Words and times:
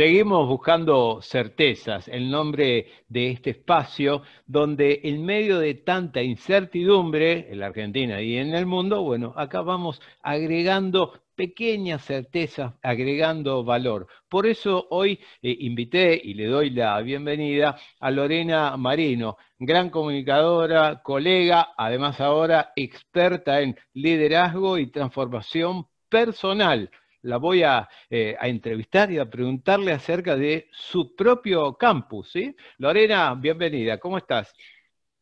Seguimos 0.00 0.48
buscando 0.48 1.20
certezas, 1.20 2.08
el 2.08 2.30
nombre 2.30 2.86
de 3.08 3.32
este 3.32 3.50
espacio, 3.50 4.22
donde 4.46 5.00
en 5.04 5.22
medio 5.22 5.58
de 5.58 5.74
tanta 5.74 6.22
incertidumbre 6.22 7.52
en 7.52 7.60
la 7.60 7.66
Argentina 7.66 8.22
y 8.22 8.38
en 8.38 8.54
el 8.54 8.64
mundo, 8.64 9.02
bueno, 9.02 9.34
acá 9.36 9.60
vamos 9.60 10.00
agregando 10.22 11.20
pequeñas 11.40 12.04
certezas, 12.04 12.74
agregando 12.82 13.64
valor. 13.64 14.06
Por 14.28 14.46
eso 14.46 14.86
hoy 14.90 15.18
eh, 15.40 15.56
invité 15.60 16.20
y 16.22 16.34
le 16.34 16.44
doy 16.44 16.68
la 16.68 17.00
bienvenida 17.00 17.78
a 17.98 18.10
Lorena 18.10 18.76
Marino, 18.76 19.38
gran 19.58 19.88
comunicadora, 19.88 21.00
colega, 21.02 21.70
además 21.78 22.20
ahora 22.20 22.72
experta 22.76 23.62
en 23.62 23.74
liderazgo 23.94 24.76
y 24.76 24.90
transformación 24.90 25.86
personal 26.10 26.90
la 27.22 27.38
voy 27.38 27.62
eh, 27.62 28.36
a, 28.38 28.48
entrevistar 28.48 29.10
y 29.10 29.18
a 29.18 29.30
preguntarle 29.30 29.92
acerca 29.92 30.36
de 30.36 30.68
su 30.72 31.16
propio 31.16 31.74
campus. 31.74 32.34
Lorena, 32.76 33.34
bienvenida, 33.34 33.96
¿cómo 33.96 34.18
estás? 34.18 34.52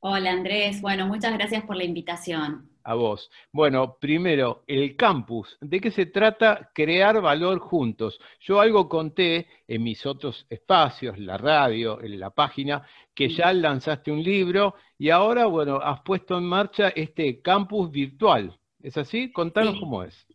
Hola 0.01 0.33
Andrés, 0.33 0.81
bueno, 0.81 1.07
muchas 1.07 1.33
gracias 1.33 1.65
por 1.65 1.77
la 1.77 1.85
invitación. 1.85 2.69
A 2.89 2.95
vos. 2.95 3.31
Bueno, 3.53 3.99
primero, 4.01 4.65
el 4.67 4.97
campus. 4.97 5.59
¿De 5.61 5.79
qué 5.79 5.91
se 5.91 6.07
trata 6.07 6.71
crear 6.73 7.21
valor 7.21 7.59
juntos? 7.59 8.19
Yo 8.41 8.61
algo 8.61 8.89
conté 8.89 9.47
en 9.67 9.83
mis 9.83 10.07
otros 10.07 10.47
espacios, 10.49 11.19
la 11.19 11.37
radio, 11.37 12.01
en 12.01 12.19
la 12.19 12.31
página, 12.31 12.89
que 13.15 13.29
ya 13.29 13.53
lanzaste 13.53 14.11
un 14.11 14.23
libro 14.23 14.75
y 14.97 15.11
ahora, 15.11 15.45
bueno, 15.45 15.77
has 15.77 16.01
puesto 16.01 16.39
en 16.39 16.45
marcha 16.45 16.89
este 16.89 17.43
campus 17.43 17.91
virtual. 17.91 18.59
¿Es 18.81 18.97
así? 18.97 19.31
Contanos 19.33 19.79
cómo 19.79 20.03
es. 20.03 20.27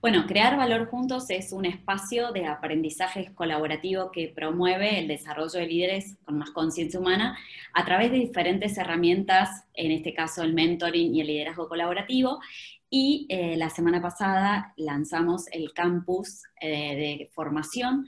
Bueno, 0.00 0.26
Crear 0.26 0.56
Valor 0.56 0.86
Juntos 0.88 1.30
es 1.30 1.52
un 1.52 1.64
espacio 1.64 2.32
de 2.32 2.46
aprendizaje 2.46 3.32
colaborativo 3.34 4.10
que 4.10 4.28
promueve 4.28 4.98
el 4.98 5.08
desarrollo 5.08 5.58
de 5.58 5.66
líderes 5.66 6.16
con 6.24 6.38
más 6.38 6.50
conciencia 6.50 7.00
humana 7.00 7.38
a 7.72 7.84
través 7.84 8.10
de 8.10 8.18
diferentes 8.18 8.76
herramientas, 8.78 9.64
en 9.74 9.92
este 9.92 10.14
caso 10.14 10.42
el 10.42 10.54
mentoring 10.54 11.14
y 11.14 11.20
el 11.20 11.26
liderazgo 11.26 11.68
colaborativo, 11.68 12.40
y 12.94 13.24
eh, 13.30 13.56
la 13.56 13.70
semana 13.70 14.02
pasada 14.02 14.74
lanzamos 14.76 15.46
el 15.50 15.72
campus 15.72 16.42
eh, 16.60 16.94
de 16.94 17.30
formación, 17.32 18.04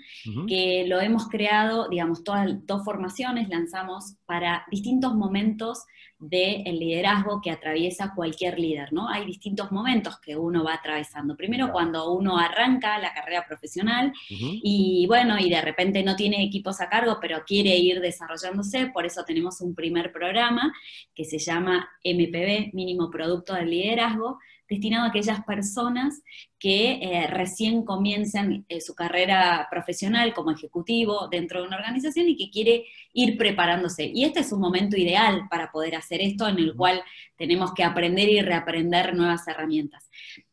que 0.46 0.84
lo 0.86 1.00
hemos 1.00 1.26
creado, 1.28 1.88
digamos, 1.88 2.22
todas 2.22 2.50
dos 2.66 2.84
formaciones 2.84 3.48
lanzamos 3.48 4.16
para 4.26 4.66
distintos 4.70 5.14
momentos 5.14 5.86
del 6.18 6.78
liderazgo 6.78 7.40
que 7.42 7.50
atraviesa 7.50 8.12
cualquier 8.14 8.58
líder, 8.58 8.92
¿no? 8.92 9.08
Hay 9.08 9.24
distintos 9.24 9.72
momentos 9.72 10.18
que 10.20 10.36
uno 10.36 10.62
va 10.64 10.74
atravesando. 10.74 11.34
Primero 11.34 11.72
cuando 11.72 12.12
uno 12.12 12.38
arranca 12.38 12.98
la 12.98 13.12
carrera 13.14 13.46
profesional 13.46 14.12
y 14.28 15.06
bueno, 15.06 15.38
y 15.38 15.48
de 15.48 15.62
repente 15.62 16.02
no 16.02 16.14
tiene 16.14 16.44
equipos 16.44 16.82
a 16.82 16.90
cargo, 16.90 17.18
pero 17.20 17.42
quiere 17.46 17.76
ir 17.76 18.00
desarrollándose, 18.00 18.88
por 18.88 19.06
eso 19.06 19.24
tenemos 19.24 19.62
un 19.62 19.74
primer 19.74 20.12
programa 20.12 20.74
que 21.14 21.24
se 21.24 21.38
llama 21.38 21.88
MPB, 22.04 22.74
Mínimo 22.74 23.10
Producto 23.10 23.54
del 23.54 23.70
Liderazgo, 23.70 24.38
destinado 24.74 25.04
a 25.04 25.08
aquellas 25.08 25.44
personas 25.44 26.22
que 26.58 26.92
eh, 26.92 27.26
recién 27.28 27.84
comienzan 27.84 28.64
eh, 28.68 28.80
su 28.80 28.94
carrera 28.94 29.66
profesional 29.70 30.32
como 30.34 30.50
ejecutivo 30.50 31.28
dentro 31.28 31.60
de 31.60 31.66
una 31.66 31.76
organización 31.76 32.28
y 32.28 32.36
que 32.36 32.50
quiere 32.50 32.84
ir 33.12 33.36
preparándose. 33.36 34.10
Y 34.12 34.24
este 34.24 34.40
es 34.40 34.52
un 34.52 34.60
momento 34.60 34.96
ideal 34.96 35.48
para 35.50 35.70
poder 35.70 35.96
hacer 35.96 36.20
esto, 36.20 36.48
en 36.48 36.58
el 36.58 36.74
cual 36.74 37.02
tenemos 37.36 37.72
que 37.72 37.84
aprender 37.84 38.28
y 38.28 38.40
reaprender 38.40 39.14
nuevas 39.14 39.46
herramientas. 39.48 40.10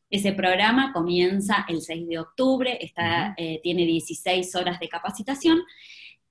Ese 0.09 0.33
programa 0.33 0.91
comienza 0.91 1.65
el 1.69 1.81
6 1.81 2.07
de 2.09 2.19
octubre, 2.19 2.77
está, 2.81 3.33
eh, 3.37 3.61
tiene 3.63 3.85
16 3.85 4.55
horas 4.55 4.77
de 4.79 4.89
capacitación. 4.89 5.61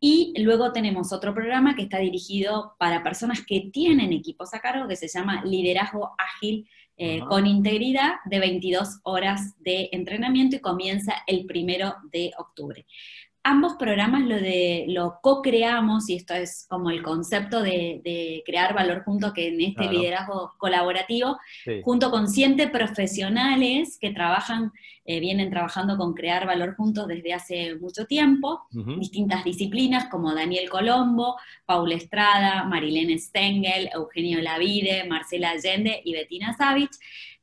Y 0.00 0.33
luego 0.38 0.72
tenemos 0.72 1.12
otro 1.12 1.34
programa 1.34 1.77
que 1.77 1.83
está 1.83 1.99
dirigido 1.99 2.75
para 2.78 3.03
personas 3.03 3.44
que 3.47 3.69
tienen 3.72 4.12
equipos 4.12 4.55
a 4.55 4.61
cargo, 4.61 4.88
que 4.88 4.97
se 4.97 5.09
llama 5.09 5.44
Liderazgo 5.44 6.15
Ágil 6.16 6.66
eh, 6.97 7.21
con 7.28 7.47
integridad 7.47 8.15
de 8.25 8.41
22 8.41 9.00
horas 9.05 9.55
de 9.61 9.91
entrenamiento 9.93 10.56
y 10.56 10.61
comienza 10.61 11.15
el 11.27 11.47
primero 11.47 11.94
de 12.12 12.33
octubre 12.38 12.87
ambos 13.43 13.75
programas 13.75 14.23
lo, 14.23 14.37
de, 14.37 14.84
lo 14.89 15.19
co-creamos, 15.23 16.09
y 16.11 16.17
esto 16.17 16.34
es 16.34 16.67
como 16.69 16.91
el 16.91 17.03
concepto 17.03 17.62
de, 17.62 18.43
crear 18.45 18.75
valor 18.75 19.03
junto 19.05 19.33
que 19.33 19.49
en 19.49 19.61
este 19.61 19.89
liderazgo 19.89 20.55
colaborativo, 20.59 21.39
junto 21.83 22.11
con 22.11 22.29
siete 22.29 22.69
profesionales 22.69 23.99
que 24.00 24.11
trabajan, 24.11 24.73
eh, 25.05 25.21
vienen 25.21 25.50
trabajando 25.50 25.97
con 25.97 26.15
crear 26.15 26.47
valor 26.47 26.77
juntos 26.77 27.09
desde 27.09 27.33
hace 27.33 27.75
mucho 27.77 28.06
tiempo, 28.06 28.62
distintas 28.99 29.45
disciplinas 29.45 30.09
como 30.09 30.34
Daniel 30.34 30.69
Colombo, 30.69 31.37
Paula 31.65 31.95
Estrada, 31.95 32.65
Marilene 32.65 33.19
Stengel, 33.19 33.89
Eugenio 33.95 34.41
Lavide, 34.41 35.05
Marcela 35.09 35.50
Allende 35.50 36.00
y 36.05 36.12
Bettina 36.12 36.55
Savich, 36.56 36.93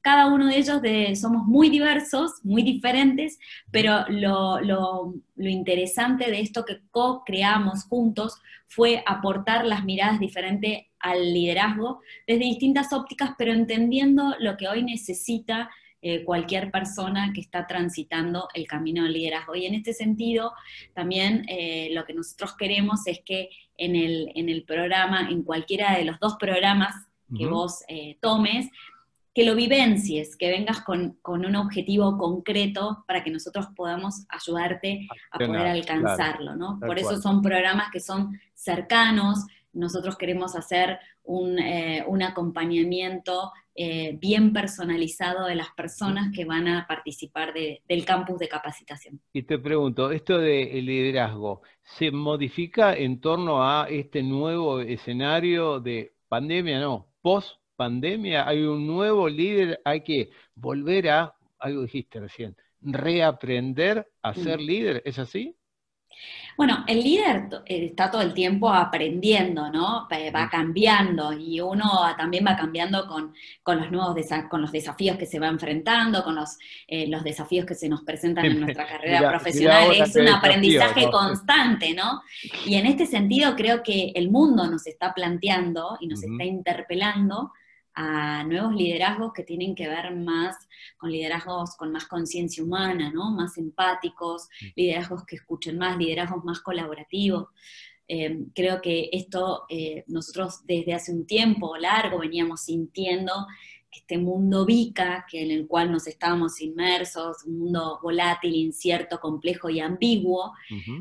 cada 0.08 0.28
uno 0.28 0.48
de 0.48 0.58
ellos 0.58 0.80
somos 1.20 1.46
muy 1.46 1.70
diversos, 1.70 2.36
muy 2.42 2.64
diferentes, 2.64 3.38
pero 3.72 4.06
lo, 4.08 5.14
interesante 5.36 6.32
de 6.32 6.40
esto 6.40 6.64
que 6.64 6.80
co-creamos 6.92 7.84
juntos 7.84 8.40
fue 8.70 9.04
aportar 9.06 9.66
las 9.66 9.84
miradas 9.84 10.18
diferentes 10.22 10.86
al 11.00 11.34
liderazgo 11.34 12.00
desde 12.26 12.46
distintas 12.46 12.94
ópticas, 12.94 13.32
pero 13.38 13.52
entendiendo 13.52 14.34
lo 14.40 14.56
que 14.56 14.70
hoy 14.70 14.82
necesita 14.82 15.70
eh, 16.02 16.24
cualquier 16.24 16.72
persona 16.72 17.34
que 17.34 17.42
está 17.42 17.68
transitando 17.68 18.48
el 18.54 18.66
camino 18.66 19.04
del 19.04 19.12
liderazgo. 19.12 19.56
Y 19.56 19.66
en 19.66 19.74
este 19.74 19.92
sentido, 19.92 20.54
también 20.94 21.44
eh, 21.50 21.90
lo 21.92 22.06
que 22.06 22.14
nosotros 22.14 22.56
queremos 22.56 23.06
es 23.08 23.20
que 23.26 23.50
en 23.78 23.98
el, 23.98 24.64
programa, 24.66 25.28
en 25.30 25.44
cualquiera 25.44 25.98
de 25.98 26.06
los 26.06 26.18
dos 26.22 26.38
programas 26.40 26.96
que 27.38 27.46
vos 27.46 27.84
eh, 27.90 28.16
tomes, 28.22 28.70
que 29.38 29.46
lo 29.46 29.54
vivencies, 29.54 30.36
que 30.36 30.50
vengas 30.50 30.82
con, 30.82 31.20
un 31.24 31.56
objetivo 31.56 32.18
concreto 32.18 33.04
para 33.06 33.24
que 33.24 33.30
nosotros 33.30 33.68
podamos 33.76 34.26
ayudarte 34.30 35.08
a 35.30 35.38
poder 35.38 35.68
alcanzarlo, 35.68 36.56
¿no? 36.56 36.80
Por 36.80 36.98
eso 36.98 37.22
son 37.22 37.44
programas 37.44 37.92
que 37.92 38.00
son 38.00 38.40
cercanos, 38.56 39.46
nosotros 39.74 40.18
queremos 40.18 40.56
hacer 40.56 40.98
un, 41.22 41.60
eh, 41.60 42.04
acompañamiento 42.26 43.52
eh, 43.76 44.18
bien 44.20 44.54
personalizado 44.54 45.46
de 45.46 45.54
las 45.54 45.70
personas 45.70 46.32
que 46.36 46.44
van 46.44 46.68
a 46.68 46.88
participar 46.88 47.54
del 47.54 48.06
campus 48.06 48.40
de 48.40 48.48
capacitación. 48.48 49.22
Y 49.34 49.44
te 49.44 49.60
pregunto, 49.60 50.10
esto 50.10 50.40
de 50.40 50.82
liderazgo, 50.82 51.62
¿se 51.84 52.10
modifica 52.10 52.96
en 52.96 53.22
torno 53.22 53.64
a 53.64 53.88
este 53.88 54.24
nuevo 54.24 54.80
escenario 54.80 55.80
de 55.80 56.16
pandemia, 56.28 56.80
no, 56.80 57.06
post 57.22 57.60
pandemia, 57.78 58.46
hay 58.48 58.64
un 58.64 58.86
nuevo 58.86 59.30
líder, 59.30 59.80
hay 59.86 60.02
que 60.02 60.32
volver 60.56 61.10
a, 61.10 61.34
algo 61.60 61.84
dijiste 61.84 62.20
recién, 62.20 62.58
reaprender 62.82 64.06
a 64.22 64.34
ser 64.34 64.60
líder, 64.60 65.02
¿es 65.06 65.20
así? 65.20 65.56
Bueno, 66.56 66.84
el 66.88 67.04
líder 67.04 67.50
eh, 67.66 67.86
está 67.86 68.10
todo 68.10 68.22
el 68.22 68.34
tiempo 68.34 68.74
aprendiendo, 68.74 69.70
¿no? 69.70 70.08
Va 70.10 70.50
cambiando 70.50 71.32
y 71.34 71.62
uno 71.62 71.88
también 72.18 72.46
va 72.48 72.56
cambiando 72.56 73.08
con, 73.08 73.34
los 73.78 73.92
nuevos 73.92 74.16
con 74.50 74.62
los 74.62 74.72
desafíos 74.72 75.18
que 75.18 75.28
se 75.28 75.40
va 75.40 75.48
enfrentando, 75.48 76.24
con 76.24 76.36
los, 76.36 76.58
eh, 76.88 77.08
los 77.08 77.24
desafíos 77.24 77.66
que 77.66 77.76
se 77.76 77.88
nos 77.88 78.02
presentan 78.02 78.46
en 78.46 78.60
nuestra 78.62 78.88
carrera 78.88 79.30
profesional. 79.30 79.92
es 79.92 80.16
un 80.16 80.28
aprendizaje 80.30 81.10
constante, 81.12 81.94
¿no? 81.94 82.22
Y 82.66 82.76
en 82.76 82.88
este 82.88 83.06
sentido 83.06 83.56
creo 83.56 83.84
que 83.84 84.12
el 84.16 84.32
mundo 84.32 84.68
nos 84.68 84.88
está 84.88 85.14
planteando 85.14 85.98
y 86.00 86.08
nos 86.08 86.24
está 86.24 86.44
interpelando 86.44 87.52
a 88.00 88.44
nuevos 88.44 88.76
liderazgos 88.76 89.34
que 89.34 89.44
tienen 89.44 89.74
que 89.74 89.88
ver 89.88 90.16
más 90.16 90.56
con 90.98 91.12
liderazgos 91.12 91.76
con 91.76 91.92
más 91.92 92.06
conciencia 92.06 92.64
humana, 92.64 93.12
¿no? 93.12 93.32
más 93.32 93.58
empáticos, 93.58 94.50
mm. 94.62 94.66
liderazgos 94.76 95.26
que 95.26 95.38
escuchen 95.38 95.80
más, 95.80 95.98
liderazgos 95.98 96.44
más 96.44 96.60
colaborativos. 96.60 97.48
Eh, 98.08 98.46
creo 98.54 98.82
que 98.82 99.10
esto 99.12 99.66
eh, 99.68 100.04
nosotros 100.08 100.62
desde 100.66 100.94
hace 100.94 101.12
un 101.12 101.26
tiempo 101.26 101.76
largo 101.76 102.20
veníamos 102.20 102.62
sintiendo 102.62 103.34
este 103.92 104.18
mundo 104.18 104.66
VICA 104.66 105.26
que 105.30 105.44
en 105.44 105.52
el 105.52 105.68
cual 105.68 105.92
nos 105.92 106.08
estábamos 106.08 106.62
inmersos, 106.62 107.44
un 107.46 107.60
mundo 107.60 108.00
volátil, 108.02 108.56
incierto, 108.56 109.20
complejo 109.20 109.70
y 109.70 109.80
ambiguo, 109.80 110.54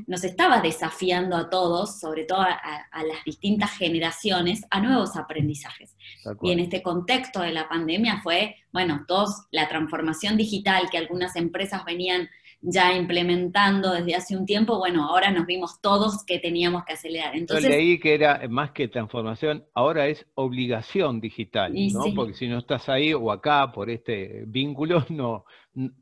nos 0.07 0.25
estaba 0.25 0.61
desafiando 0.61 1.37
a 1.37 1.51
todos, 1.51 2.01
sobre 2.01 2.25
todo 2.25 2.41
a, 2.41 3.05
las 3.05 3.25
distintas 3.25 3.73
generaciones, 3.73 4.63
a 4.71 4.81
nuevos 4.81 5.17
aprendizajes. 5.17 5.97
Y 6.43 6.53
en 6.53 6.61
este 6.61 6.83
contexto 6.83 7.41
de 7.41 7.53
la 7.53 7.69
pandemia 7.69 8.21
fue, 8.23 8.57
bueno, 8.73 9.05
todos 9.07 9.47
la 9.51 9.69
transformación 9.69 10.37
digital 10.37 10.89
que 10.91 10.99
algunas 10.99 11.37
empresas 11.37 11.85
venían 11.85 12.29
ya 12.69 12.93
implementando 12.93 13.93
desde 13.93 14.17
hace 14.17 14.37
un 14.37 14.45
tiempo, 14.45 14.77
bueno, 14.79 15.05
ahora 15.05 15.31
nos 15.31 15.47
vimos 15.47 15.81
todos 15.81 16.25
que 16.25 16.41
teníamos 16.41 16.85
que 16.85 16.95
acelerar. 16.95 17.37
Entonces, 17.37 17.71
Yo 17.71 17.71
leí 17.71 18.01
que 18.01 18.15
era 18.15 18.43
más 18.49 18.73
que 18.73 18.89
transformación, 18.89 19.65
ahora 19.73 20.09
es 20.09 20.27
obligación 20.35 21.21
digital, 21.21 21.73
¿no? 21.93 22.05
Porque 22.15 22.35
si 22.35 22.49
no 22.49 22.59
estás 22.59 22.89
ahí 22.89 23.15
o 23.15 23.31
acá 23.31 23.71
por 23.71 23.89
este 23.89 24.43
vínculo, 24.47 25.07
no, 25.11 25.45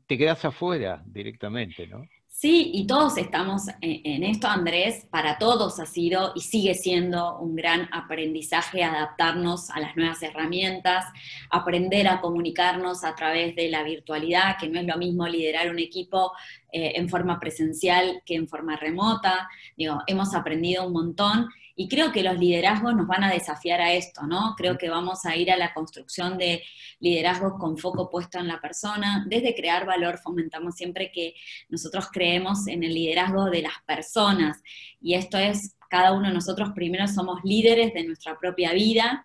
te 0.07 0.17
quedas 0.17 0.43
afuera 0.43 1.03
directamente, 1.05 1.85
¿no? 1.87 2.03
Sí, 2.37 2.71
y 2.73 2.85
todos 2.85 3.17
estamos 3.17 3.61
en 3.79 4.23
esto, 4.25 4.49
Andrés, 4.49 5.07
para 5.09 5.37
todos 5.37 5.79
ha 5.79 5.85
sido 5.85 6.33
y 6.35 6.41
sigue 6.41 6.73
siendo 6.73 7.39
un 7.39 7.55
gran 7.55 7.87
aprendizaje 7.93 8.83
adaptarnos 8.83 9.69
a 9.69 9.79
las 9.79 9.95
nuevas 9.95 10.21
herramientas, 10.21 11.05
aprender 11.49 12.09
a 12.09 12.19
comunicarnos 12.19 13.05
a 13.05 13.15
través 13.15 13.55
de 13.55 13.69
la 13.69 13.83
virtualidad, 13.83 14.57
que 14.59 14.67
no 14.67 14.81
es 14.81 14.85
lo 14.85 14.97
mismo 14.97 15.25
liderar 15.29 15.69
un 15.69 15.79
equipo 15.79 16.33
eh, 16.77 16.99
en 16.99 17.07
forma 17.07 17.39
presencial 17.39 18.21
que 18.25 18.35
en 18.35 18.49
forma 18.49 18.75
remota. 18.75 19.47
Digo, 19.77 20.01
hemos 20.07 20.35
aprendido 20.35 20.85
un 20.85 20.91
montón 20.91 21.47
y 21.73 21.87
creo 21.87 22.11
que 22.11 22.21
los 22.21 22.37
liderazgos 22.37 22.93
nos 22.93 23.07
van 23.07 23.23
a 23.23 23.31
desafiar 23.31 23.79
a 23.79 23.93
esto, 23.93 24.27
¿no? 24.27 24.55
Creo 24.57 24.77
que 24.77 24.89
vamos 24.89 25.23
a 25.25 25.37
ir 25.37 25.49
a 25.53 25.55
la 25.55 25.73
construcción 25.73 26.37
de 26.37 26.63
liderazgos 26.99 27.53
con 27.57 27.77
foco 27.77 28.09
puesto 28.09 28.39
en 28.39 28.49
la 28.49 28.59
persona. 28.59 29.25
Desde 29.25 29.55
crear 29.55 29.85
valor 29.85 30.17
fomentamos 30.17 30.75
siempre 30.75 31.13
que 31.13 31.33
nosotros 31.69 32.09
creemos 32.11 32.67
en 32.67 32.83
el 32.83 32.93
liderazgo 32.93 33.45
de 33.45 33.61
las 33.61 33.75
personas. 33.85 34.61
Y 34.99 35.13
esto 35.13 35.37
es, 35.37 35.77
cada 35.89 36.11
uno 36.11 36.27
de 36.27 36.33
nosotros 36.33 36.71
primero 36.75 37.07
somos 37.07 37.39
líderes 37.45 37.93
de 37.93 38.03
nuestra 38.03 38.37
propia 38.37 38.73
vida, 38.73 39.23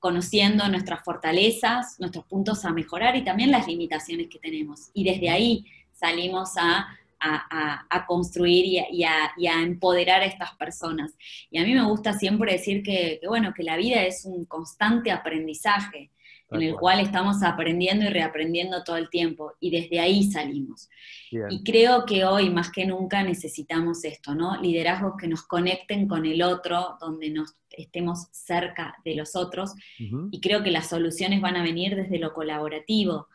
conociendo 0.00 0.68
nuestras 0.68 1.04
fortalezas, 1.04 2.00
nuestros 2.00 2.24
puntos 2.24 2.64
a 2.64 2.72
mejorar 2.72 3.14
y 3.14 3.22
también 3.22 3.52
las 3.52 3.68
limitaciones 3.68 4.26
que 4.28 4.40
tenemos. 4.40 4.90
Y 4.94 5.04
desde 5.04 5.30
ahí 5.30 5.64
salimos 5.98 6.56
a 6.56 6.88
a, 7.20 8.04
construir 8.06 8.64
y 8.90 9.04
a, 9.04 9.62
empoderar 9.62 10.22
a 10.22 10.26
estas 10.26 10.54
personas. 10.56 11.16
Y 11.50 11.58
a 11.58 11.64
mí 11.64 11.74
me 11.74 11.84
gusta 11.84 12.12
siempre 12.12 12.52
decir 12.52 12.82
que, 12.82 13.20
bueno, 13.26 13.52
que 13.54 13.62
la 13.62 13.76
vida 13.76 14.02
es 14.02 14.24
un 14.24 14.44
constante 14.44 15.10
aprendizaje 15.10 16.10
en 16.50 16.62
el 16.62 16.76
cual 16.76 17.00
estamos 17.00 17.42
aprendiendo 17.42 18.06
y 18.06 18.08
reaprendiendo 18.08 18.82
todo 18.82 18.96
el 18.96 19.10
tiempo, 19.10 19.52
y 19.60 19.70
desde 19.70 20.00
ahí 20.00 20.30
salimos. 20.30 20.88
Y 21.30 21.62
creo 21.62 22.06
que 22.06 22.24
hoy 22.24 22.48
más 22.48 22.70
que 22.72 22.86
nunca 22.86 23.22
necesitamos 23.22 24.02
esto, 24.04 24.34
¿no? 24.34 24.58
Liderazgos 24.58 25.12
que 25.20 25.28
nos 25.28 25.42
conecten 25.42 26.08
con 26.08 26.24
el 26.24 26.40
otro, 26.40 26.96
donde 27.02 27.28
nos 27.28 27.54
estemos 27.68 28.28
cerca 28.32 28.96
de 29.04 29.14
los 29.14 29.36
otros, 29.36 29.74
y 29.98 30.40
creo 30.40 30.62
que 30.62 30.70
las 30.70 30.88
soluciones 30.88 31.42
van 31.42 31.56
a 31.56 31.62
venir 31.62 31.94
desde 31.94 32.18
lo 32.18 32.32
colaborativo, 32.32 33.28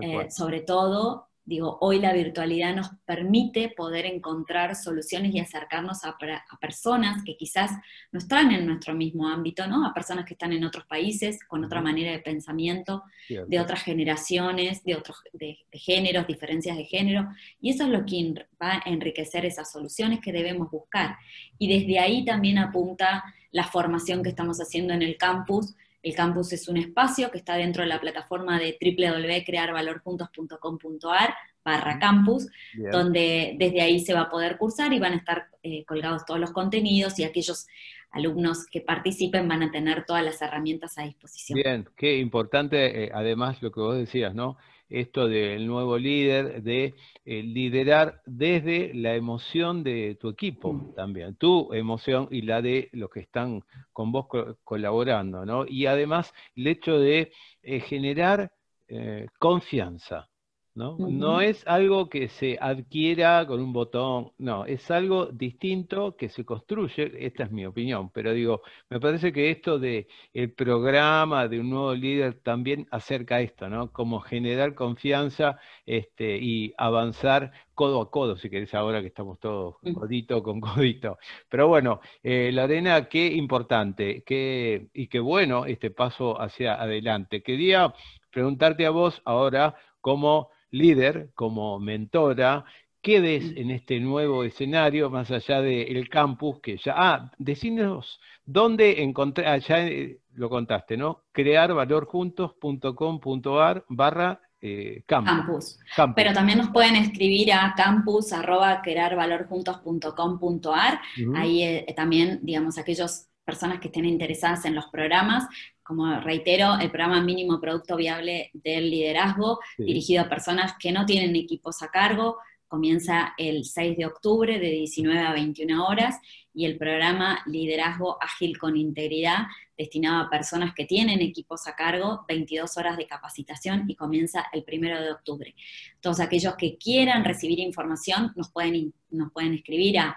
eh, 0.00 0.30
sobre 0.30 0.60
todo 0.60 1.29
Digo, 1.50 1.78
hoy 1.80 1.98
la 1.98 2.12
virtualidad 2.12 2.76
nos 2.76 2.90
permite 3.04 3.70
poder 3.76 4.06
encontrar 4.06 4.76
soluciones 4.76 5.34
y 5.34 5.40
acercarnos 5.40 6.04
a, 6.04 6.16
personas 6.60 7.24
que 7.24 7.36
quizás 7.36 7.72
no 8.12 8.20
están 8.20 8.52
en 8.52 8.64
nuestro 8.68 8.94
mismo 8.94 9.26
ámbito, 9.26 9.66
¿no? 9.66 9.84
A 9.84 9.92
personas 9.92 10.26
que 10.26 10.34
están 10.34 10.52
en 10.52 10.62
otros 10.62 10.86
países, 10.86 11.40
con 11.48 11.64
otra 11.64 11.80
manera 11.80 12.12
de 12.12 12.20
pensamiento, 12.20 13.02
de 13.28 13.58
otras 13.58 13.82
generaciones, 13.82 14.84
de 14.84 14.94
otros 14.94 15.24
de, 15.32 15.58
géneros, 15.72 16.28
diferencias 16.28 16.76
de 16.76 16.84
género. 16.84 17.28
Y 17.60 17.70
eso 17.70 17.82
es 17.82 17.90
lo 17.90 18.06
que 18.06 18.46
va 18.62 18.74
a 18.74 18.82
enriquecer 18.88 19.44
esas 19.44 19.72
soluciones 19.72 20.20
que 20.20 20.30
debemos 20.30 20.70
buscar. 20.70 21.16
Y 21.58 21.66
desde 21.66 21.98
ahí 21.98 22.24
también 22.24 22.58
apunta 22.58 23.24
la 23.50 23.64
formación 23.64 24.22
que 24.22 24.28
estamos 24.28 24.58
haciendo 24.58 24.94
en 24.94 25.02
el 25.02 25.16
campus, 25.16 25.74
el 26.02 26.14
campus 26.14 26.52
es 26.52 26.68
un 26.68 26.76
espacio 26.76 27.30
que 27.30 27.38
está 27.38 27.56
dentro 27.56 27.82
de 27.82 27.88
la 27.88 27.98
plataforma 28.00 28.58
de 28.58 28.76
www.crearvalorjuntos.com.ar 28.80 31.34
barra 31.64 31.98
campus, 31.98 32.48
donde 32.90 33.54
desde 33.58 33.82
ahí 33.82 34.00
se 34.00 34.14
va 34.14 34.22
a 34.22 34.30
poder 34.30 34.56
cursar 34.56 34.94
y 34.94 34.98
van 34.98 35.12
a 35.12 35.16
estar 35.16 35.48
eh, 35.62 35.84
colgados 35.84 36.24
todos 36.24 36.40
los 36.40 36.52
contenidos 36.52 37.18
y 37.18 37.24
aquellos 37.24 37.66
alumnos 38.10 38.66
que 38.66 38.80
participen 38.80 39.46
van 39.46 39.62
a 39.62 39.70
tener 39.70 40.04
todas 40.04 40.24
las 40.24 40.40
herramientas 40.40 40.96
a 40.98 41.02
disposición. 41.02 41.60
Bien, 41.62 41.88
qué 41.96 42.18
importante, 42.18 43.04
eh, 43.04 43.10
además 43.12 43.62
lo 43.62 43.70
que 43.70 43.80
vos 43.80 43.96
decías, 43.96 44.34
¿no? 44.34 44.56
Esto 44.90 45.28
del 45.28 45.66
nuevo 45.66 45.96
líder, 45.96 46.62
de 46.62 46.94
eh, 47.24 47.42
liderar 47.42 48.20
desde 48.26 48.92
la 48.94 49.14
emoción 49.14 49.82
de 49.82 50.16
tu 50.20 50.28
equipo 50.28 50.72
mm. 50.72 50.94
también, 50.94 51.36
tu 51.36 51.72
emoción 51.72 52.28
y 52.30 52.42
la 52.42 52.60
de 52.60 52.88
los 52.92 53.08
que 53.08 53.20
están 53.20 53.62
con 53.92 54.12
vos 54.12 54.26
colaborando, 54.64 55.46
¿no? 55.46 55.64
Y 55.66 55.86
además 55.86 56.34
el 56.56 56.66
hecho 56.66 56.98
de 56.98 57.32
eh, 57.62 57.80
generar 57.80 58.52
eh, 58.88 59.28
confianza, 59.38 60.29
¿no? 60.74 61.40
es 61.40 61.66
algo 61.66 62.08
que 62.08 62.28
se 62.28 62.56
adquiera 62.60 63.46
con 63.46 63.60
un 63.60 63.72
botón, 63.72 64.32
no, 64.38 64.64
es 64.64 64.90
algo 64.90 65.26
distinto 65.26 66.16
que 66.16 66.28
se 66.28 66.44
construye, 66.44 67.12
esta 67.26 67.44
es 67.44 67.50
mi 67.50 67.66
opinión, 67.66 68.10
pero 68.10 68.32
digo, 68.32 68.62
me 68.88 69.00
parece 69.00 69.32
que 69.32 69.50
esto 69.50 69.78
de 69.78 70.08
el 70.32 70.52
programa 70.52 71.48
de 71.48 71.60
un 71.60 71.70
nuevo 71.70 71.94
líder 71.94 72.40
también 72.42 72.86
acerca 72.90 73.40
esto, 73.40 73.68
¿no? 73.68 73.92
Como 73.92 74.20
generar 74.20 74.74
confianza 74.74 75.58
este, 75.86 76.36
y 76.36 76.72
avanzar 76.78 77.52
codo 77.74 78.02
a 78.02 78.10
codo, 78.10 78.36
si 78.36 78.50
querés, 78.50 78.74
ahora 78.74 79.00
que 79.00 79.08
estamos 79.08 79.40
todos 79.40 79.76
codito 79.94 80.42
con 80.42 80.60
codito. 80.60 81.18
Pero 81.48 81.68
bueno, 81.68 82.00
eh, 82.22 82.50
Lorena, 82.52 83.08
qué 83.08 83.26
importante, 83.26 84.22
qué, 84.24 84.88
y 84.92 85.08
qué 85.08 85.18
bueno 85.18 85.64
este 85.66 85.90
paso 85.90 86.40
hacia 86.40 86.74
adelante. 86.80 87.42
Quería 87.42 87.94
preguntarte 88.30 88.86
a 88.86 88.90
vos 88.90 89.22
ahora 89.24 89.74
cómo 90.00 90.50
líder, 90.70 91.30
como 91.34 91.78
mentora, 91.78 92.64
¿qué 93.02 93.20
ves 93.20 93.52
en 93.56 93.70
este 93.70 94.00
nuevo 94.00 94.44
escenario 94.44 95.10
más 95.10 95.30
allá 95.30 95.60
del 95.60 96.08
campus 96.08 96.60
que 96.60 96.76
ya... 96.76 96.94
Ah, 96.96 97.30
decinos 97.38 98.20
dónde 98.44 99.02
encontré, 99.02 99.46
ah, 99.46 99.58
ya 99.58 99.86
eh, 99.86 100.18
lo 100.34 100.50
contaste, 100.50 100.96
¿no? 100.96 101.22
crearvalorjuntos.com.ar 101.32 103.84
barra 103.88 104.40
eh, 104.62 105.04
campus. 105.06 105.78
Pero 106.14 106.34
también 106.34 106.58
nos 106.58 106.68
pueden 106.68 106.94
escribir 106.96 107.50
a 107.52 107.72
campus 107.74 108.30
arroba 108.32 108.82
crearvalorjuntos.com.ar. 108.82 111.00
Ahí 111.34 111.62
eh, 111.62 111.86
también, 111.96 112.40
digamos, 112.42 112.76
aquellas 112.76 113.30
personas 113.42 113.80
que 113.80 113.88
estén 113.88 114.04
interesadas 114.04 114.66
en 114.66 114.74
los 114.74 114.88
programas, 114.88 115.48
como 115.90 116.20
reitero, 116.20 116.78
el 116.80 116.88
programa 116.88 117.20
mínimo 117.20 117.60
producto 117.60 117.96
viable 117.96 118.52
del 118.52 118.88
liderazgo, 118.92 119.58
dirigido 119.76 120.22
a 120.22 120.28
personas 120.28 120.74
que 120.78 120.92
no 120.92 121.04
tienen 121.04 121.34
equipos 121.34 121.82
a 121.82 121.88
cargo, 121.88 122.36
comienza 122.68 123.34
el 123.36 123.64
6 123.64 123.96
de 123.96 124.06
octubre 124.06 124.60
de 124.60 124.70
19 124.70 125.18
a 125.18 125.32
21 125.32 125.84
horas 125.84 126.20
y 126.54 126.64
el 126.64 126.78
programa 126.78 127.42
Liderazgo 127.46 128.18
Ágil 128.22 128.56
con 128.56 128.76
Integridad, 128.76 129.48
destinado 129.76 130.22
a 130.22 130.30
personas 130.30 130.74
que 130.76 130.84
tienen 130.84 131.20
equipos 131.22 131.66
a 131.66 131.74
cargo, 131.74 132.24
22 132.28 132.76
horas 132.76 132.96
de 132.96 133.08
capacitación 133.08 133.86
y 133.88 133.96
comienza 133.96 134.46
el 134.52 134.64
1 134.64 135.00
de 135.00 135.10
octubre. 135.10 135.56
Todos 135.98 136.20
aquellos 136.20 136.54
que 136.54 136.78
quieran 136.78 137.24
recibir 137.24 137.58
información 137.58 138.32
nos 138.36 138.52
pueden, 138.52 138.94
nos 139.10 139.32
pueden 139.32 139.54
escribir 139.54 139.98
a 139.98 140.16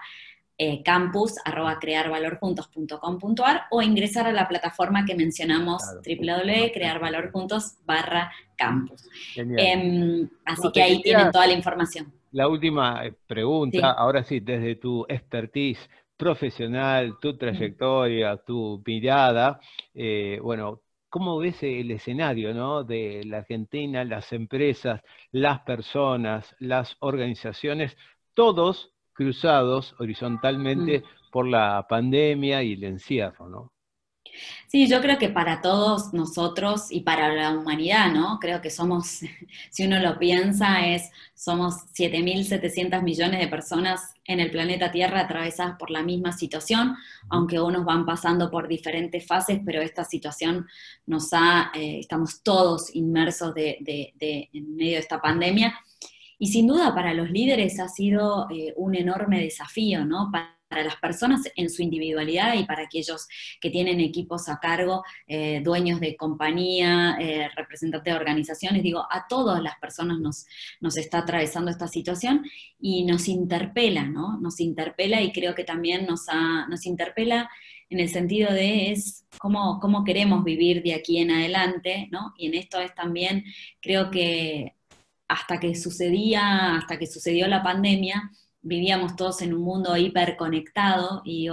eh, 0.56 0.82
campus 0.84 1.34
arroba 1.44 1.78
crearvalorjuntos.com.ar 1.80 3.62
o 3.70 3.82
ingresar 3.82 4.28
a 4.28 4.32
la 4.32 4.46
plataforma 4.46 5.04
que 5.04 5.16
mencionamos 5.16 5.82
www.crearvalorjuntos 6.06 7.78
barra 7.84 8.32
campus. 8.56 9.08
Em, 9.36 10.28
así 10.44 10.70
que 10.72 10.82
ahí 10.82 11.02
tienen 11.02 11.32
toda 11.32 11.48
la 11.48 11.54
información. 11.54 12.12
La 12.30 12.46
última 12.48 13.04
eh, 13.04 13.12
pregunta, 13.26 13.92
ahora 13.92 14.22
sí, 14.22 14.40
desde 14.40 14.76
tu 14.76 15.04
expertise 15.08 15.90
profesional, 16.16 17.18
tu 17.20 17.36
trayectoria, 17.36 18.36
tu 18.36 18.80
mirada, 18.86 19.60
eh, 19.92 20.38
bueno, 20.40 20.82
¿cómo 21.08 21.38
ves 21.38 21.62
el 21.64 21.90
escenario 21.90 22.54
¿no? 22.54 22.84
de 22.84 23.22
la 23.24 23.38
Argentina, 23.38 24.04
las 24.04 24.32
empresas, 24.32 25.00
las 25.32 25.60
personas, 25.62 26.54
las 26.60 26.96
organizaciones, 27.00 27.96
todos 28.34 28.93
cruzados 29.14 29.94
horizontalmente 29.98 31.00
mm. 31.00 31.30
por 31.30 31.46
la 31.48 31.86
pandemia 31.88 32.62
y 32.62 32.74
el 32.74 32.84
encierro, 32.84 33.48
¿no? 33.48 33.74
Sí, 34.66 34.88
yo 34.88 35.00
creo 35.00 35.18
que 35.18 35.28
para 35.28 35.60
todos 35.60 36.12
nosotros 36.12 36.90
y 36.90 37.00
para 37.00 37.32
la 37.32 37.50
humanidad, 37.50 38.10
¿no? 38.12 38.38
Creo 38.40 38.60
que 38.60 38.70
somos, 38.70 39.20
si 39.70 39.86
uno 39.86 40.00
lo 40.00 40.18
piensa, 40.18 40.86
es, 40.86 41.10
somos 41.34 41.74
7.700 41.94 43.02
millones 43.02 43.40
de 43.40 43.48
personas 43.48 44.14
en 44.24 44.40
el 44.40 44.50
planeta 44.50 44.90
Tierra 44.90 45.20
atravesadas 45.20 45.76
por 45.78 45.90
la 45.90 46.02
misma 46.02 46.32
situación, 46.32 46.96
aunque 47.28 47.60
unos 47.60 47.84
van 47.84 48.06
pasando 48.06 48.50
por 48.50 48.66
diferentes 48.66 49.26
fases, 49.26 49.60
pero 49.64 49.80
esta 49.80 50.04
situación 50.04 50.66
nos 51.06 51.32
ha, 51.32 51.70
eh, 51.74 52.00
estamos 52.00 52.42
todos 52.42 52.94
inmersos 52.94 53.54
de, 53.54 53.78
en 54.52 54.76
medio 54.76 54.94
de 54.94 54.98
esta 54.98 55.20
pandemia 55.20 55.78
y 56.38 56.48
sin 56.48 56.66
duda 56.66 56.94
para 56.94 57.14
los 57.14 57.30
líderes 57.30 57.78
ha 57.80 57.88
sido 57.88 58.48
eh, 58.50 58.72
un 58.76 58.94
enorme 58.94 59.40
desafío, 59.40 60.04
¿no? 60.04 60.30
Para 60.32 60.54
las 60.82 60.96
personas 60.96 61.42
en 61.54 61.70
su 61.70 61.82
individualidad 61.82 62.54
y 62.54 62.64
para 62.64 62.82
aquellos 62.82 63.28
que 63.60 63.70
tienen 63.70 64.00
equipos 64.00 64.48
a 64.48 64.58
cargo, 64.58 65.04
eh, 65.26 65.60
dueños 65.62 66.00
de 66.00 66.16
compañía, 66.16 67.16
eh, 67.20 67.48
representantes 67.54 68.12
de 68.12 68.18
organizaciones, 68.18 68.82
digo, 68.82 69.06
a 69.08 69.26
todas 69.28 69.62
las 69.62 69.78
personas 69.78 70.18
nos, 70.18 70.46
nos 70.80 70.96
está 70.96 71.18
atravesando 71.18 71.70
esta 71.70 71.86
situación 71.86 72.44
y 72.80 73.04
nos 73.04 73.28
interpela, 73.28 74.04
¿no? 74.04 74.40
Nos 74.40 74.58
interpela 74.58 75.22
y 75.22 75.32
creo 75.32 75.54
que 75.54 75.64
también 75.64 76.06
nos, 76.06 76.26
nos 76.68 76.86
interpela 76.86 77.48
en 77.90 78.00
el 78.00 78.08
sentido 78.08 78.52
de 78.52 78.90
es 78.90 79.24
cómo, 79.38 79.78
cómo 79.80 80.04
queremos 80.04 80.42
vivir 80.42 80.82
de 80.82 80.94
aquí 80.94 81.18
en 81.18 81.30
adelante, 81.30 82.08
¿no? 82.10 82.34
Y 82.36 82.46
en 82.46 82.54
esto 82.54 82.80
es 82.80 82.94
también, 82.94 83.44
creo 83.80 84.10
que 84.10 84.74
hasta 85.28 85.58
que 85.58 85.74
sucedía, 85.74 86.76
hasta 86.76 86.98
que 86.98 87.06
sucedió 87.06 87.48
la 87.48 87.62
pandemia, 87.62 88.30
vivíamos 88.64 89.14
todos 89.14 89.42
en 89.42 89.54
un 89.54 89.62
mundo 89.62 89.96
hiperconectado 89.96 91.22
y, 91.24 91.48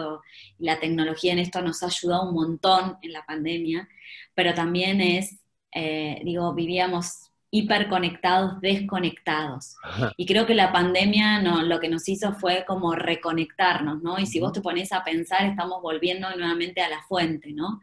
la 0.57 0.79
tecnología 0.79 1.33
en 1.33 1.39
esto 1.39 1.61
nos 1.61 1.83
ha 1.83 1.87
ayudado 1.87 2.29
un 2.29 2.35
montón 2.35 2.97
en 3.01 3.13
la 3.13 3.25
pandemia, 3.25 3.87
pero 4.33 4.53
también 4.53 5.01
es, 5.01 5.39
eh, 5.73 6.21
digo, 6.23 6.53
vivíamos 6.53 7.31
hiperconectados, 7.49 8.61
desconectados. 8.61 9.75
Y 10.15 10.25
creo 10.25 10.45
que 10.45 10.55
la 10.55 10.71
pandemia 10.71 11.41
no, 11.41 11.63
lo 11.63 11.79
que 11.79 11.89
nos 11.89 12.07
hizo 12.07 12.33
fue 12.33 12.63
como 12.65 12.95
reconectarnos, 12.95 14.01
¿no? 14.01 14.17
Y 14.19 14.25
si 14.25 14.39
vos 14.39 14.53
te 14.53 14.61
pones 14.61 14.93
a 14.93 15.03
pensar, 15.03 15.45
estamos 15.45 15.81
volviendo 15.81 16.29
nuevamente 16.35 16.81
a 16.81 16.89
la 16.89 17.01
fuente, 17.03 17.51
¿no? 17.51 17.81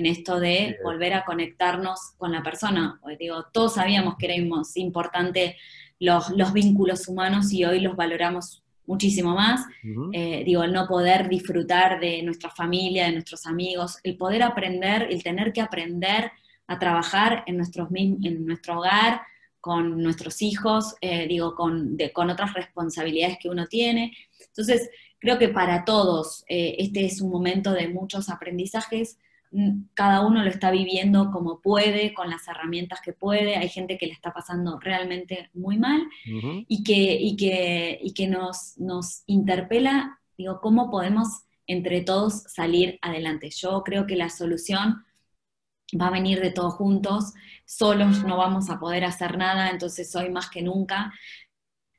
En 0.00 0.06
esto 0.06 0.40
de 0.40 0.78
volver 0.82 1.12
a 1.12 1.26
conectarnos 1.26 2.14
con 2.16 2.32
la 2.32 2.42
persona. 2.42 2.98
digo, 3.18 3.44
todos 3.52 3.74
sabíamos 3.74 4.14
que 4.16 4.32
era 4.32 4.34
importante 4.76 5.58
los, 5.98 6.30
los 6.30 6.54
vínculos 6.54 7.06
humanos 7.06 7.52
y 7.52 7.66
hoy 7.66 7.80
los 7.80 7.96
valoramos 7.96 8.62
muchísimo 8.86 9.34
más. 9.34 9.66
Eh, 10.14 10.42
digo, 10.46 10.64
el 10.64 10.72
no 10.72 10.86
poder 10.86 11.28
disfrutar 11.28 12.00
de 12.00 12.22
nuestra 12.22 12.48
familia, 12.48 13.04
de 13.04 13.12
nuestros 13.12 13.44
amigos, 13.44 13.98
el 14.02 14.16
poder 14.16 14.42
aprender, 14.42 15.08
el 15.10 15.22
tener 15.22 15.52
que 15.52 15.60
aprender 15.60 16.32
a 16.66 16.78
trabajar 16.78 17.44
en, 17.46 17.58
nuestros, 17.58 17.90
en 17.94 18.46
nuestro 18.46 18.78
hogar, 18.78 19.20
con 19.60 20.02
nuestros 20.02 20.40
hijos, 20.40 20.94
eh, 21.02 21.26
digo, 21.28 21.54
con, 21.54 21.98
con, 22.14 22.30
otras 22.30 22.54
responsabilidades 22.54 23.36
que 23.38 23.50
uno 23.50 23.66
tiene. 23.66 24.16
Entonces, 24.46 24.88
creo 25.18 25.38
que 25.38 25.50
para 25.50 25.84
todos 25.84 26.42
eh, 26.48 26.76
este 26.78 27.04
es 27.04 27.20
un 27.20 27.30
momento 27.30 27.72
de 27.72 27.88
muchos 27.88 28.30
aprendizajes, 28.30 29.18
cada 29.94 30.24
uno 30.24 30.42
lo 30.42 30.48
está 30.48 30.70
viviendo 30.70 31.30
como 31.32 31.60
puede, 31.60 32.14
con 32.14 32.30
las 32.30 32.46
herramientas 32.46 33.00
que 33.00 33.12
puede, 33.12 33.56
hay 33.56 33.68
gente 33.68 33.98
que 33.98 34.06
le 34.06 34.12
está 34.12 34.32
pasando 34.32 34.78
realmente 34.78 35.50
muy 35.54 35.76
mal 35.76 36.08
y 36.24 36.84
que, 36.84 37.16
y 37.20 37.36
que, 37.36 37.98
y 38.00 38.14
que 38.14 38.28
nos, 38.28 38.78
nos 38.78 39.22
interpela, 39.26 40.20
digo, 40.38 40.60
cómo 40.60 40.90
podemos 40.90 41.44
entre 41.66 42.00
todos 42.00 42.42
salir 42.44 42.98
adelante. 43.02 43.50
Yo 43.50 43.82
creo 43.84 44.06
que 44.06 44.16
la 44.16 44.28
solución 44.28 45.04
va 46.00 46.08
a 46.08 46.12
venir 46.12 46.40
de 46.40 46.50
todos 46.50 46.74
juntos, 46.74 47.32
solos 47.64 48.22
no 48.24 48.36
vamos 48.36 48.70
a 48.70 48.78
poder 48.78 49.04
hacer 49.04 49.36
nada, 49.36 49.70
entonces 49.70 50.14
hoy 50.14 50.30
más 50.30 50.48
que 50.48 50.62
nunca 50.62 51.12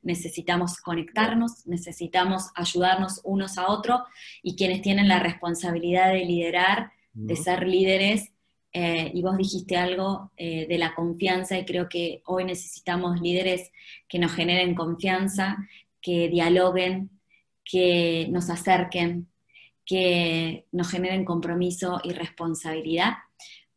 necesitamos 0.02 0.78
conectarnos, 0.78 1.66
necesitamos 1.66 2.50
ayudarnos 2.54 3.20
unos 3.24 3.56
a 3.58 3.68
otros 3.68 4.00
y 4.42 4.56
quienes 4.56 4.82
tienen 4.82 5.08
la 5.08 5.20
responsabilidad 5.20 6.12
de 6.12 6.24
liderar, 6.24 6.92
de 7.12 7.36
ser 7.36 7.66
líderes, 7.66 8.32
eh, 8.72 9.10
y 9.12 9.20
vos 9.20 9.36
dijiste 9.36 9.76
algo 9.76 10.32
eh, 10.36 10.66
de 10.66 10.78
la 10.78 10.94
confianza 10.94 11.58
y 11.58 11.66
creo 11.66 11.88
que 11.88 12.22
hoy 12.24 12.44
necesitamos 12.44 13.20
líderes 13.20 13.70
que 14.08 14.18
nos 14.18 14.32
generen 14.32 14.74
confianza, 14.74 15.56
que 16.00 16.28
dialoguen, 16.28 17.10
que 17.64 18.28
nos 18.30 18.48
acerquen, 18.48 19.28
que 19.84 20.66
nos 20.72 20.90
generen 20.90 21.24
compromiso 21.24 22.00
y 22.02 22.12
responsabilidad 22.12 23.14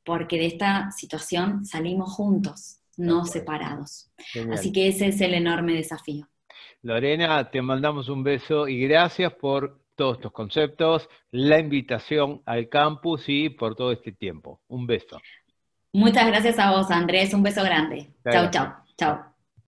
porque 0.05 0.37
de 0.37 0.45
esta 0.45 0.91
situación 0.91 1.65
salimos 1.65 2.13
juntos, 2.13 2.77
no 2.95 3.25
separados. 3.25 4.11
Así 4.51 4.71
que 4.71 4.87
ese 4.87 5.07
es 5.07 5.19
el 5.19 5.33
enorme 5.33 5.73
desafío. 5.73 6.29
Lorena, 6.83 7.49
te 7.49 7.61
mandamos 7.61 8.07
un 8.07 8.23
beso 8.23 8.67
y 8.67 8.79
gracias 8.87 9.33
por 9.33 9.79
todos 9.95 10.17
estos 10.17 10.31
conceptos, 10.31 11.09
la 11.31 11.59
invitación 11.59 12.41
al 12.45 12.69
campus 12.69 13.23
y 13.27 13.49
por 13.49 13.75
todo 13.75 13.91
este 13.91 14.11
tiempo. 14.11 14.61
Un 14.67 14.87
beso. 14.87 15.19
Muchas 15.93 16.27
gracias 16.27 16.59
a 16.59 16.71
vos, 16.71 16.91
Andrés. 16.91 17.33
Un 17.33 17.43
beso 17.43 17.63
grande. 17.63 18.11
Chao, 18.29 18.49
chao. 18.51 18.75
Chao. 18.97 19.34